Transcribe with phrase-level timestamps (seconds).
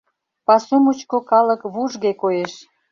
[0.45, 2.53] Пасу мучко калык вужге коеш.